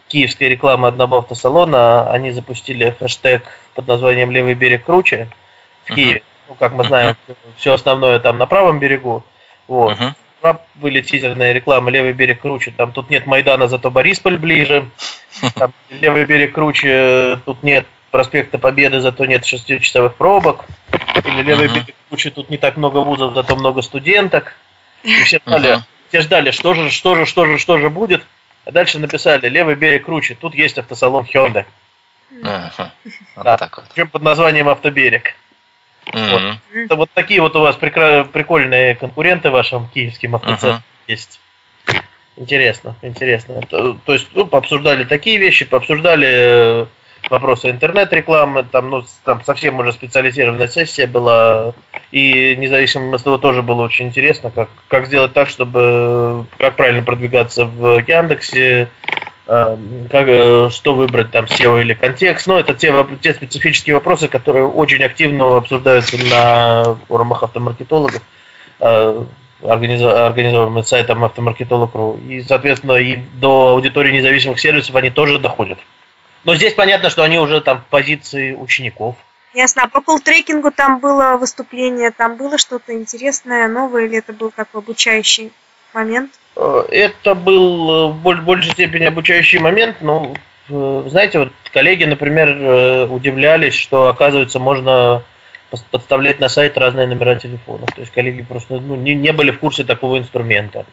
[0.08, 2.10] киевской рекламы одного автосалона.
[2.10, 5.28] Они запустили хэштег под названием «Левый берег круче»
[5.84, 5.94] в uh-huh.
[5.94, 6.22] Киеве.
[6.48, 7.36] Ну, как мы знаем, uh-huh.
[7.56, 9.24] все основное там на правом берегу.
[9.66, 9.98] Вот.
[9.98, 10.14] Uh-huh
[10.74, 12.72] были тизерная реклама «Левый берег круче».
[12.76, 14.90] Там тут нет Майдана, зато Борисполь ближе.
[15.54, 20.64] Там, «Левый берег круче», тут нет проспекта Победы, зато нет шестичасовых пробок.
[21.24, 24.54] Или «Левый берег круче», тут не так много вузов, зато много студенток.
[25.02, 28.24] И все ждали, все ждали, что же, что же, что же, что же будет.
[28.64, 31.64] А дальше написали «Левый берег круче», тут есть автосалон Hyundai.
[32.42, 32.92] Ага.
[33.36, 33.86] Вот да, так вот.
[33.94, 35.34] Причем под названием «Автоберег».
[36.12, 36.86] Mm-hmm.
[36.88, 36.98] Вот.
[36.98, 40.82] вот такие вот у вас прикра- прикольные конкуренты вашим киевским автоцентрам uh-huh.
[41.06, 41.40] есть.
[42.36, 43.60] Интересно, интересно.
[43.68, 46.86] То, то есть, ну, пообсуждали такие вещи, пообсуждали э,
[47.30, 51.74] вопросы интернет-рекламы, там, ну, там совсем уже специализированная сессия была,
[52.12, 57.02] и независимо от того тоже было очень интересно, как, как сделать так, чтобы, как правильно
[57.02, 58.88] продвигаться в Яндексе,
[59.48, 62.46] как, э, что выбрать, там, SEO или контекст.
[62.46, 68.20] Но это те, те специфические вопросы, которые очень активно обсуждаются на форумах автомаркетологов,
[68.80, 69.24] э,
[69.62, 72.20] организованным сайтом автомаркетолог.ру.
[72.28, 75.78] И, соответственно, и до аудитории независимых сервисов они тоже доходят.
[76.44, 79.16] Но здесь понятно, что они уже там в позиции учеников.
[79.54, 79.84] Ясно.
[79.84, 84.82] А по колл-трекингу там было выступление, там было что-то интересное, новое, или это был такой
[84.82, 85.52] обучающий
[85.94, 86.32] момент?
[86.58, 90.34] Э, это был э, в большей степени обучающий момент, но,
[90.68, 95.22] э, знаете, вот коллеги, например, удивлялись, что, оказывается, можно
[95.90, 97.90] подставлять на сайт разные номера телефонов.
[97.94, 100.86] То есть коллеги просто ну, не, не были в курсе такого инструмента.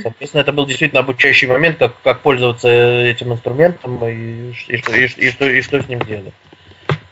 [0.00, 5.04] Соответственно, это был действительно обучающий момент, как, как пользоваться этим инструментом и, и, что, и,
[5.04, 6.32] и, что, и что с ним делать.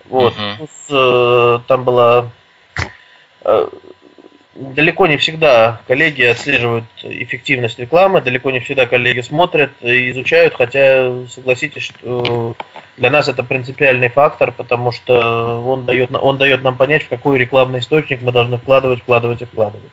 [0.09, 0.35] Вот.
[0.89, 1.63] Uh-huh.
[1.69, 2.31] Там была
[4.55, 11.27] далеко не всегда коллеги отслеживают эффективность рекламы, далеко не всегда коллеги смотрят и изучают, хотя
[11.29, 12.57] согласитесь, что
[12.97, 17.39] для нас это принципиальный фактор, потому что он дает, он дает нам понять, в какой
[17.39, 19.91] рекламный источник мы должны вкладывать, вкладывать и вкладывать.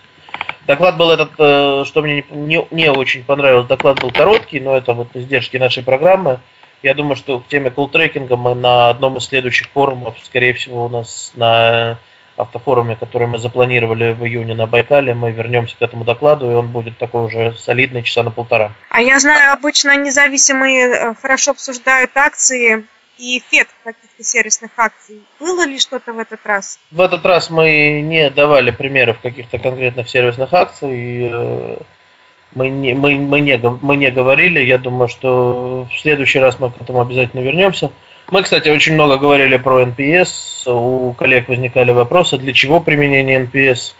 [0.68, 4.94] Доклад был этот, э, что мне не, не очень понравилось, доклад был короткий, но это
[4.94, 6.42] вот издержки нашей программы.
[6.84, 10.90] Я думаю, что к теме колл-трекинга мы на одном из следующих форумов, скорее всего, у
[10.90, 11.98] нас на
[12.40, 15.14] автофоруме, который мы запланировали в июне на Байкале.
[15.14, 18.72] Мы вернемся к этому докладу, и он будет такой уже солидный, часа на полтора.
[18.90, 22.86] А я знаю, обычно независимые э, хорошо обсуждают акции
[23.18, 25.22] и эффект каких-то сервисных акций.
[25.40, 26.80] Было ли что-то в этот раз?
[26.92, 31.30] В этот раз мы не давали примеров каких-то конкретных сервисных акций.
[31.32, 31.78] Э,
[32.56, 34.60] мы не, мы, мы, не, мы не говорили.
[34.62, 37.92] Я думаю, что в следующий раз мы к этому обязательно вернемся.
[38.32, 40.72] Мы, кстати, очень много говорили про NPS.
[40.72, 43.94] У коллег возникали вопросы, для чего применение NPS.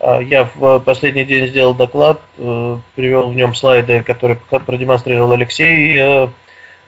[0.00, 5.96] А, я в последний день сделал доклад, э, привел в нем слайды, которые продемонстрировал Алексей
[5.98, 6.28] э,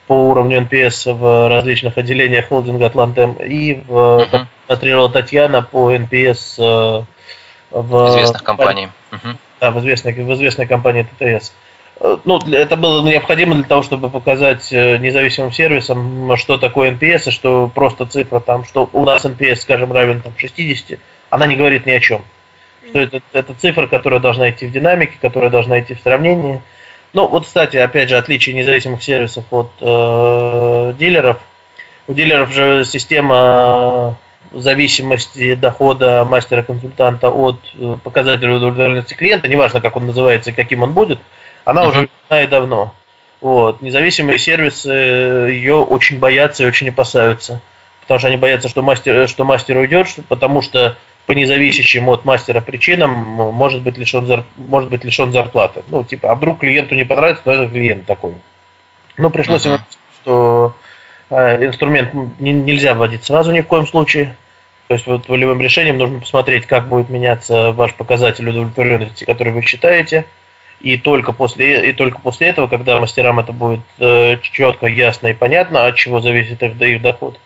[0.07, 5.11] по уровню NPS в различных отделениях холдинга Атлантем и в, uh-huh.
[5.11, 7.03] Татьяна по NPS э,
[7.71, 8.89] в известных компаниях.
[9.11, 9.35] Uh-huh.
[9.59, 11.53] Да, в известной, в известной компании ТТС.
[11.99, 17.71] Ну, это было необходимо для того, чтобы показать независимым сервисам, что такое NPS, и что
[17.73, 21.91] просто цифра там, что у нас NPS, скажем, равен там, 60, она не говорит ни
[21.91, 22.21] о чем
[22.89, 26.61] что это, это цифра, которая должна идти в динамике, которая должна идти в сравнении.
[27.13, 31.37] Ну, вот, кстати, опять же, отличие независимых сервисов от э, дилеров.
[32.07, 34.17] У дилеров же система
[34.51, 40.93] зависимости дохода мастера-консультанта от э, показателя удовлетворенности клиента, неважно, как он называется и каким он
[40.93, 41.19] будет,
[41.67, 41.89] она uh-huh.
[41.89, 42.93] уже знает давно.
[43.41, 43.81] Вот.
[43.81, 47.61] Независимые сервисы ее очень боятся и очень опасаются.
[48.01, 50.95] Потому что они боятся, что мастер, что мастер уйдет, потому что
[51.25, 55.83] по независящим от мастера причинам может быть лишен, может быть лишен зарплаты.
[55.89, 58.35] Ну, типа, а вдруг клиенту не понравится, но это клиент такой.
[59.17, 59.81] Ну, пришлось uh-huh.
[60.21, 60.73] что
[61.29, 64.37] э, инструмент нельзя вводить сразу ни в коем случае.
[64.87, 69.63] То есть вот волевым решением нужно посмотреть, как будет меняться ваш показатель удовлетворенности, который вы
[69.63, 70.25] считаете.
[70.79, 75.33] И только после, и только после этого, когда мастерам это будет э, четко, ясно и
[75.33, 77.39] понятно, от чего зависит их, доход,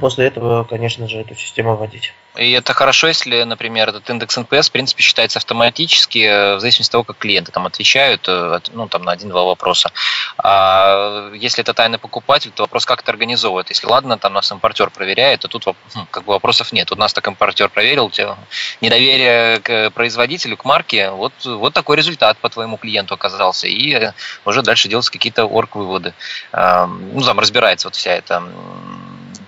[0.00, 2.12] после этого, конечно же, эту систему вводить.
[2.36, 6.90] И это хорошо, если, например, этот индекс NPS, в принципе, считается автоматически, э, в зависимости
[6.90, 9.90] от того, как клиенты там отвечают, э, ну, там, на один-два вопроса.
[10.38, 13.70] А если это тайный покупатель, то вопрос, как это организовывает.
[13.70, 16.92] Если, ладно, там нас импортер проверяет, то тут хм, как бы вопросов нет.
[16.92, 18.36] У нас так импортер проверил, тебя
[18.80, 23.66] недоверие к производителю, к марке, вот, вот такой результат по твоему клиенту оказался.
[23.66, 24.12] И э,
[24.44, 26.12] уже дальше делаются какие-то орг-выводы.
[26.52, 28.42] Ну, там разбирается вот вся эта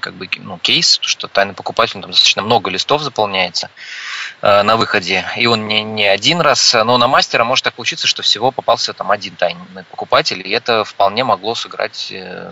[0.09, 3.69] как бы ну, кейс, что тайный покупатель там достаточно много листов заполняется
[4.41, 8.07] э, на выходе, и он не, не один раз, но на мастера может так получиться,
[8.07, 12.51] что всего попался там один тайный покупатель, и это вполне могло сыграть э,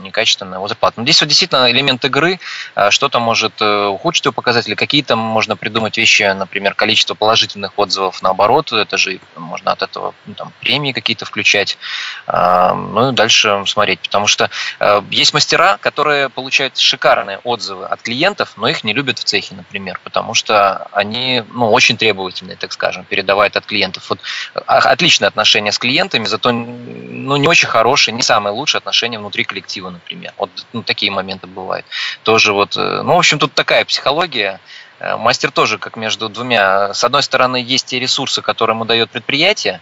[0.00, 0.94] некачественная зарплата.
[0.98, 2.40] Но здесь вот действительно элемент игры,
[2.74, 8.22] а, что-то может э, ухудшить его показатели, какие-то можно придумать вещи, например, количество положительных отзывов
[8.22, 11.78] наоборот, это же можно от этого ну, там, премии какие-то включать,
[12.26, 18.02] а, ну и дальше смотреть, потому что э, есть мастера, которые получают шикарные отзывы от
[18.02, 22.72] клиентов, но их не любят в цехе, например, потому что они ну, очень требовательные, так
[22.72, 24.08] скажем, передавают от клиентов.
[24.08, 24.20] Вот
[24.54, 29.44] а, отличные отношения с клиентами, зато ну, не очень хорошие, не самые лучшие отношения внутри
[29.44, 30.32] коллектива например.
[30.38, 31.86] Вот ну, такие моменты бывают.
[32.22, 34.60] Тоже вот, э, ну, в общем, тут такая психология.
[34.98, 36.94] Э, мастер тоже как между двумя.
[36.94, 39.80] С одной стороны, есть те ресурсы, которые ему дает предприятие,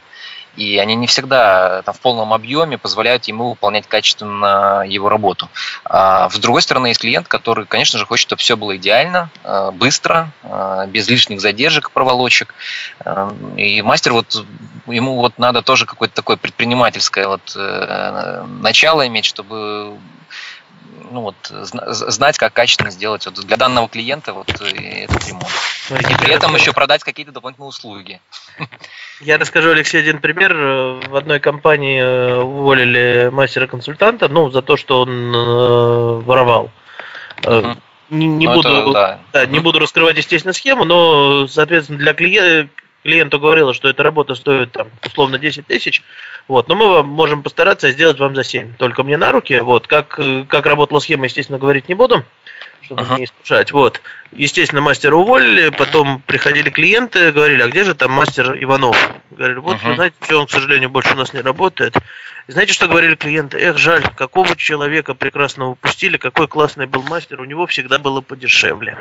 [0.58, 5.48] и они не всегда там, в полном объеме позволяют ему выполнять качественно его работу.
[5.84, 9.70] А с другой стороны, есть клиент, который, конечно же, хочет, чтобы все было идеально, э,
[9.72, 10.32] быстро,
[10.88, 12.54] без лишних задержек, проволочек.
[13.56, 14.44] И мастер вот
[14.86, 19.96] ему вот надо тоже какое-то такое предпринимательское вот э, начало иметь, чтобы
[21.10, 25.48] ну вот знать, как качественно сделать вот для данного клиента вот э, этот ремонт.
[25.90, 28.20] Ну, И при этом еще продать какие-то дополнительные услуги.
[29.20, 30.54] Я расскажу, Алексей, один пример.
[30.54, 36.70] В одной компании э, уволили мастера-консультанта, ну, за то, что он э, воровал.
[38.10, 39.18] Не, не, ну, буду, это, да.
[39.32, 42.70] Да, не буду раскрывать, естественно, схему, но, соответственно, для клиента
[43.02, 46.02] клиенту говорила, что эта работа стоит там условно 10 тысяч,
[46.46, 48.74] вот, но мы вам можем постараться сделать вам за 7.
[48.74, 50.18] Только мне на руки, вот, как,
[50.48, 52.24] как работала схема, естественно, говорить не буду,
[52.82, 53.18] чтобы uh-huh.
[53.18, 53.72] не искушать.
[53.72, 54.00] Вот.
[54.32, 58.96] Естественно, мастера уволили, потом приходили клиенты, говорили, а где же там мастер Иванов?
[59.30, 61.96] Говорили, вот, вы знаете, что он, к сожалению, больше у нас не работает.
[62.46, 63.58] И знаете, что говорили клиенты?
[63.58, 68.96] Эх, жаль, какого человека прекрасно упустили, какой классный был мастер, у него всегда было подешевле.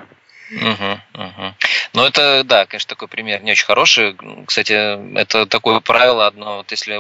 [0.52, 1.56] Угу, угу.
[1.94, 4.16] Ну, это, да, конечно, такой пример не очень хороший.
[4.46, 7.00] Кстати, это такое правило одно, вот если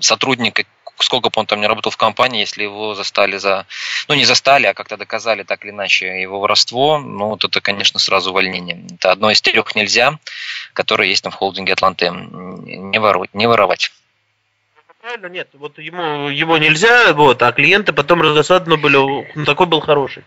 [0.00, 0.66] сотрудник,
[0.98, 3.66] сколько бы он там не работал в компании, если его застали за,
[4.08, 8.00] ну, не застали, а как-то доказали так или иначе его воровство, ну, вот это, конечно,
[8.00, 8.84] сразу увольнение.
[8.94, 10.18] Это одно из трех нельзя,
[10.72, 12.10] которые есть там в холдинге Атланты.
[12.10, 13.34] Не воровать.
[13.34, 13.92] Не воровать.
[15.00, 20.24] Правильно, нет, вот ему его нельзя, вот, а клиенты потом раздосадно были, такой был хороший.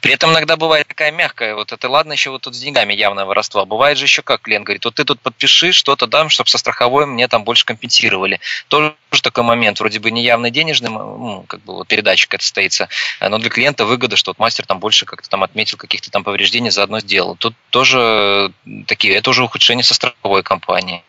[0.00, 3.24] При этом иногда бывает такая мягкая, вот это ладно еще вот тут с деньгами явное
[3.24, 3.64] воровство.
[3.66, 7.06] Бывает же еще как клиент говорит, вот ты тут подпиши что-то дам, чтобы со страховой
[7.06, 8.40] мне там больше компенсировали.
[8.68, 12.88] Тоже такой момент, вроде бы не явно денежный, ну, как бы вот передатчик это стоится,
[13.20, 16.70] но для клиента выгода, что вот мастер там больше как-то там отметил каких-то там повреждений,
[16.70, 17.36] заодно сделал.
[17.36, 18.52] Тут тоже
[18.86, 21.02] такие, это уже ухудшение со страховой компанией.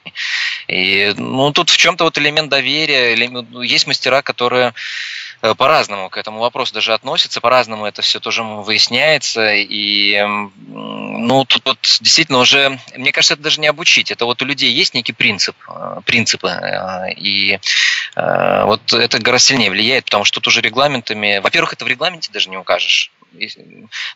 [0.68, 4.74] И ну, тут в чем-то вот элемент доверия, ну, есть мастера, которые Э,
[5.58, 9.54] по-разному к этому вопросу даже относятся, по-разному это все тоже выясняется.
[9.54, 10.22] И
[10.68, 14.12] ну, тут вот действительно уже, мне кажется, это даже не обучить.
[14.12, 16.48] Это вот у людей есть некий принцип, э, принципы.
[16.48, 17.60] Э, и
[18.16, 22.50] вот это гораздо сильнее влияет, потому что тут уже регламентами, во-первых, это в регламенте даже
[22.50, 23.10] не укажешь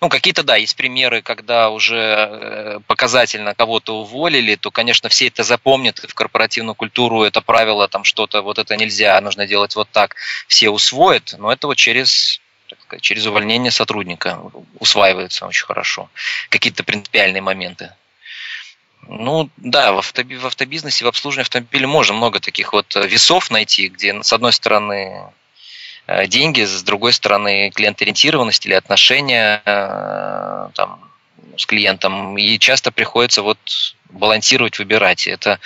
[0.02, 5.44] ну, какие-то, да, есть примеры, когда уже э, показательно кого-то уволили, то, конечно, все это
[5.44, 10.16] запомнят, в корпоративную культуру это правило, там что-то, вот это нельзя, нужно делать вот так,
[10.48, 12.42] все усвоят, но это вот через
[13.00, 14.42] через увольнение сотрудника
[14.80, 16.10] усваивается очень хорошо.
[16.50, 17.94] Какие-то принципиальные моменты.
[19.08, 23.88] Ну да, в, автоби, в автобизнесе, в обслуживании автомобиля можно много таких вот весов найти,
[23.88, 25.30] где с одной стороны Э,
[26.28, 31.00] деньги, с другой стороны клиент-ориентированность или отношения э, там,
[31.58, 32.38] с клиентом.
[32.38, 33.58] И часто приходится вот
[34.10, 35.28] балансировать, выбирать.
[35.28, 35.60] Это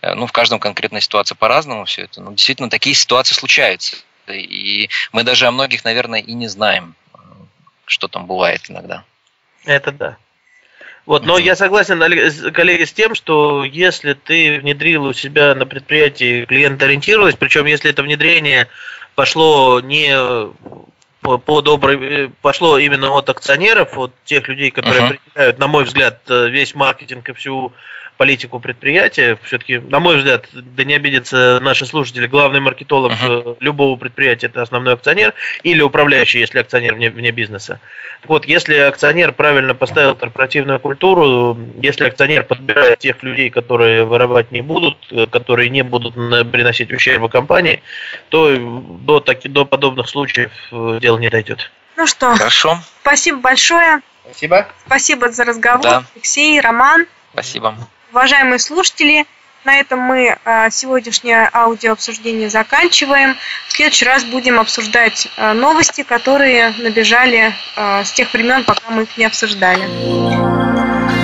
[0.00, 2.20] э, ну, в каждом конкретной ситуации по-разному все это.
[2.20, 3.96] Но действительно, такие ситуации случаются.
[4.28, 6.94] И мы даже о многих, наверное, и не знаем,
[7.86, 9.04] что там бывает иногда.
[9.64, 10.16] Это да.
[11.04, 11.98] Вот, но я согласен,
[12.52, 18.04] коллеги, с тем, что если ты внедрил у себя на предприятии клиент-ориентированность, причем если это
[18.04, 18.68] внедрение
[19.14, 20.14] пошло не
[21.20, 25.14] по, по доброй, пошло именно от акционеров, от тех людей, которые uh-huh.
[25.14, 27.72] определяют, на мой взгляд, весь маркетинг и всю
[28.16, 29.38] политику предприятия.
[29.44, 33.56] Все-таки, на мой взгляд, да не обидятся наши слушатели, главный маркетолог uh-huh.
[33.60, 37.80] любого предприятия это основной акционер или управляющий, если акционер вне, вне бизнеса.
[38.20, 44.52] Так вот, если акционер правильно поставил корпоративную культуру, если акционер подбирает тех людей, которые воровать
[44.52, 44.96] не будут,
[45.30, 47.82] которые не будут приносить ущерба компании,
[48.28, 51.70] то до, таки, до подобных случаев э, дело не дойдет.
[51.96, 52.78] Ну что, Хорошо.
[53.00, 54.00] спасибо большое.
[54.24, 54.68] Спасибо.
[54.86, 56.04] Спасибо за разговор, да.
[56.14, 57.06] Алексей, Роман.
[57.32, 57.76] Спасибо.
[58.12, 59.26] Уважаемые слушатели,
[59.64, 63.36] на этом мы а, сегодняшнее аудиообсуждение заканчиваем.
[63.68, 69.04] В следующий раз будем обсуждать а, новости, которые набежали а, с тех времен, пока мы
[69.04, 71.21] их не обсуждали.